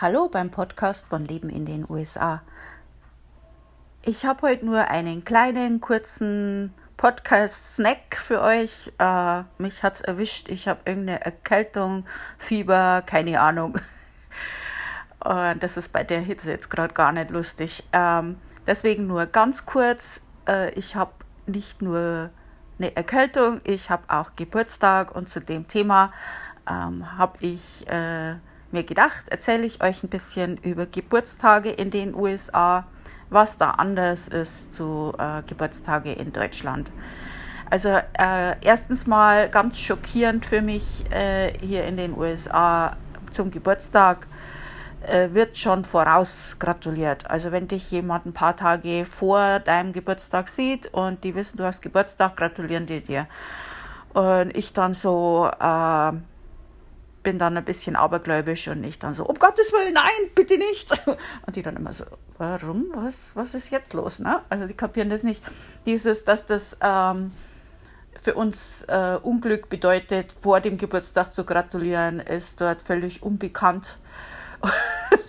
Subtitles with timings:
[0.00, 2.42] Hallo beim Podcast von Leben in den USA.
[4.02, 8.92] Ich habe heute nur einen kleinen, kurzen Podcast-Snack für euch.
[9.00, 10.50] Äh, mich es erwischt.
[10.50, 12.06] Ich habe irgendeine Erkältung,
[12.38, 13.80] Fieber, keine Ahnung.
[15.18, 17.82] Und das ist bei der Hitze jetzt gerade gar nicht lustig.
[17.92, 18.36] Ähm,
[18.68, 20.24] deswegen nur ganz kurz.
[20.46, 21.10] Äh, ich habe
[21.46, 22.30] nicht nur
[22.78, 26.12] eine Erkältung, ich habe auch Geburtstag und zu dem Thema
[26.70, 28.36] ähm, habe ich äh,
[28.72, 32.86] mir gedacht, erzähle ich euch ein bisschen über Geburtstage in den USA,
[33.30, 36.90] was da anders ist zu äh, Geburtstage in Deutschland.
[37.70, 42.96] Also äh, erstens mal ganz schockierend für mich äh, hier in den USA
[43.30, 44.26] zum Geburtstag
[45.06, 47.30] äh, wird schon voraus gratuliert.
[47.30, 51.64] Also wenn dich jemand ein paar Tage vor deinem Geburtstag sieht und die wissen, du
[51.64, 53.26] hast Geburtstag, gratulieren die dir.
[54.14, 56.12] Und ich dann so äh,
[57.28, 61.06] bin dann ein bisschen abergläubisch und ich dann so, um Gottes Willen, nein, bitte nicht.
[61.46, 62.06] Und die dann immer so,
[62.38, 62.86] warum?
[62.94, 64.18] Was, was ist jetzt los?
[64.18, 64.40] Ne?
[64.48, 65.42] Also die kapieren das nicht.
[65.84, 67.32] Dieses, dass das ähm,
[68.18, 73.98] für uns äh, Unglück bedeutet, vor dem Geburtstag zu gratulieren, ist dort völlig unbekannt.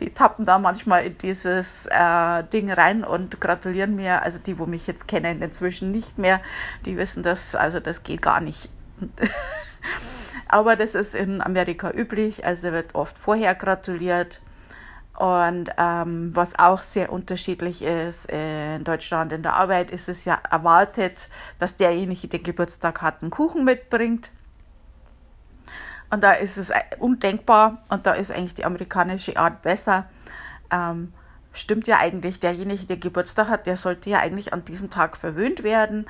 [0.00, 4.22] die tappen da manchmal in dieses äh, Ding rein und gratulieren mir.
[4.22, 6.40] Also die, wo mich jetzt kennen, inzwischen nicht mehr.
[6.84, 8.68] Die wissen das, also das geht gar nicht.
[10.52, 14.40] Aber das ist in Amerika üblich, also wird oft vorher gratuliert.
[15.16, 20.40] Und ähm, was auch sehr unterschiedlich ist, in Deutschland in der Arbeit ist es ja
[20.50, 21.28] erwartet,
[21.60, 24.32] dass derjenige, der Geburtstag hat, einen Kuchen mitbringt.
[26.10, 30.08] Und da ist es undenkbar und da ist eigentlich die amerikanische Art besser.
[30.72, 31.12] Ähm,
[31.52, 35.62] stimmt ja eigentlich, derjenige, der Geburtstag hat, der sollte ja eigentlich an diesem Tag verwöhnt
[35.62, 36.06] werden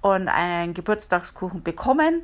[0.00, 2.22] und einen Geburtstagskuchen bekommen.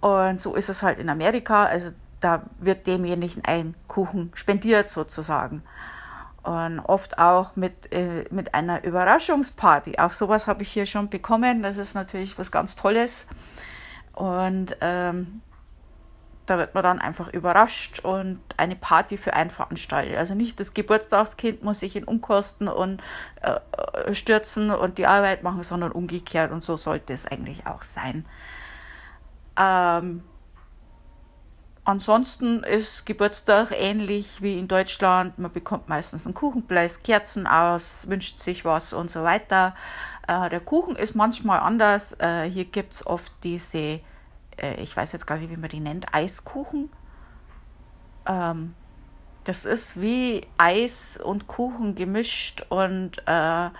[0.00, 1.64] Und so ist es halt in Amerika.
[1.64, 5.62] Also da wird demjenigen ein Kuchen spendiert sozusagen.
[6.42, 9.98] Und oft auch mit, äh, mit einer Überraschungsparty.
[9.98, 11.62] Auch sowas habe ich hier schon bekommen.
[11.62, 13.26] Das ist natürlich was ganz Tolles.
[14.12, 15.42] Und ähm,
[16.46, 20.16] da wird man dann einfach überrascht und eine Party für einen veranstaltet.
[20.16, 23.02] Also nicht das Geburtstagskind muss sich in Umkosten und
[23.42, 26.52] äh, stürzen und die Arbeit machen, sondern umgekehrt.
[26.52, 28.24] Und so sollte es eigentlich auch sein.
[29.58, 30.22] Ähm,
[31.84, 35.38] ansonsten ist Geburtstag ähnlich wie in Deutschland.
[35.38, 39.74] Man bekommt meistens einen Kuchen, bläst Kerzen aus, wünscht sich was und so weiter.
[40.26, 42.18] Äh, der Kuchen ist manchmal anders.
[42.20, 44.00] Äh, hier gibt es oft diese,
[44.58, 46.90] äh, ich weiß jetzt gar nicht, wie man die nennt, Eiskuchen.
[48.26, 48.74] Ähm,
[49.44, 53.70] das ist wie Eis und Kuchen gemischt und äh,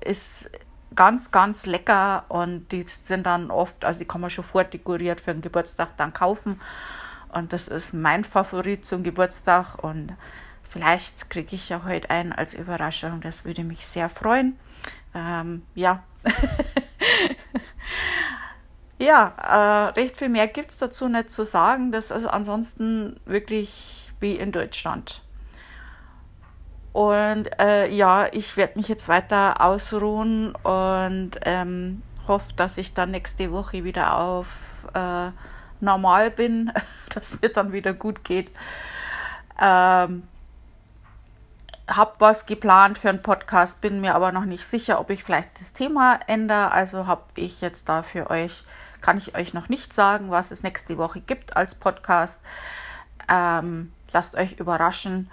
[0.00, 0.50] ist
[0.94, 5.32] ganz, ganz lecker und die sind dann oft, also die kann man schon vordekoriert für
[5.32, 6.60] den Geburtstag dann kaufen.
[7.32, 10.14] Und das ist mein Favorit zum Geburtstag und
[10.68, 13.20] vielleicht kriege ich ja heute einen als Überraschung.
[13.20, 14.58] Das würde mich sehr freuen.
[15.14, 16.02] Ähm, ja.
[18.98, 21.92] ja, äh, recht viel mehr gibt es dazu nicht zu sagen.
[21.92, 25.22] Das ist ansonsten wirklich wie in Deutschland.
[26.98, 33.12] Und äh, ja, ich werde mich jetzt weiter ausruhen und ähm, hoffe, dass ich dann
[33.12, 34.48] nächste Woche wieder auf
[34.94, 35.30] äh,
[35.78, 36.72] normal bin,
[37.14, 38.50] dass mir dann wieder gut geht.
[39.62, 40.24] Ähm,
[41.86, 45.60] habe was geplant für einen Podcast, bin mir aber noch nicht sicher, ob ich vielleicht
[45.60, 46.72] das Thema ändere.
[46.72, 48.64] Also habe ich jetzt da für euch,
[49.02, 52.42] kann ich euch noch nicht sagen, was es nächste Woche gibt als Podcast.
[53.28, 55.30] Ähm, lasst euch überraschen.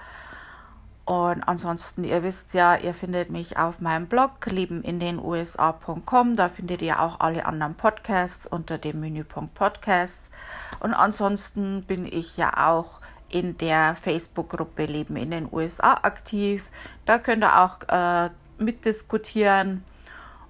[1.05, 6.35] Und ansonsten, ihr wisst ja, ihr findet mich auf meinem Blog lebenindenusa.com.
[6.35, 10.31] Da findet ihr auch alle anderen Podcasts unter dem Menüpunkt Podcasts.
[10.79, 16.69] Und ansonsten bin ich ja auch in der Facebook-Gruppe Leben in den USA aktiv.
[17.05, 19.83] Da könnt ihr auch äh, mitdiskutieren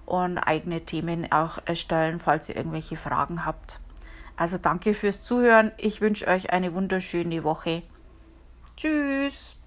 [0.06, 3.80] und eigene Themen auch erstellen, falls ihr irgendwelche Fragen habt.
[4.38, 5.72] Also danke fürs Zuhören.
[5.78, 7.84] Ich wünsche euch eine wunderschöne Woche.
[8.78, 9.58] Tschüss.